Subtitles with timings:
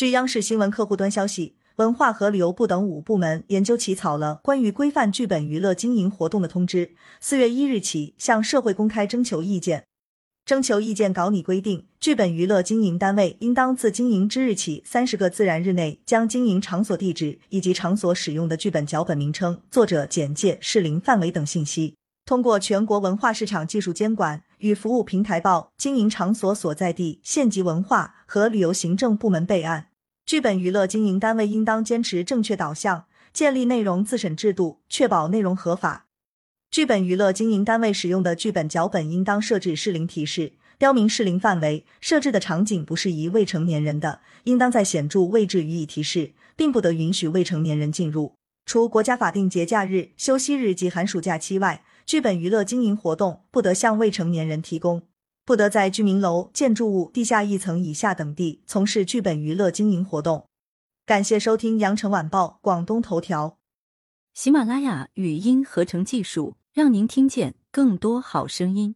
[0.00, 9.84] 据央视新闻客户端消息，文化和旅游部等五部门研究起草了关于规范剧本娱乐经营活动的通知，四月一日起向社会公开征求意见。
[10.46, 21.94] 征求意见稿拟规定，剧本娱乐经营单位应当自经营之日起三十个自然日内，将经营场所地址以及场所使用的剧本脚本名称、作者简介、适龄范围等信息，
[22.24, 29.88] 通过全国文化市场技术监管与服务平台报经营场所所在地县级文化和旅游行政部门备案。
[30.30, 36.06] 剧本娱乐经营单位应当坚持正确导向，建立内容自审制度，确保内容合法。
[36.70, 48.34] 剧本娱乐经营单位使用的剧本脚本应当设置适龄提示，标明适龄范围，设置的场景不适宜未成年人的，应当在显著位置予以提示，并不得允许未成年人进入。
[48.64, 55.02] 除国家法定节假日、休息日及寒暑假期外，剧本娱乐经营活动不得向未成年人提供，
[55.44, 60.46] 不得在居民楼、建筑物地下一层以下等地从事剧本娱乐经营活动。
[61.04, 63.58] 感谢收听羊城晚报广东头条，
[64.32, 66.56] 喜马拉雅语音合成技术。
[66.72, 68.94] 让您听见更多好声音。